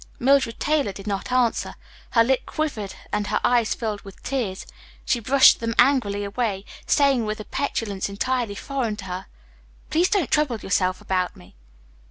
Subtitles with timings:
[0.17, 1.75] Mildred Taylor did not answer.
[2.09, 4.65] Her lip quivered and her eyes filled with tears.
[5.05, 9.25] She brushed them angrily away, saying with a petulance entirely foreign to her,
[9.91, 11.55] "Please don't trouble yourself about me."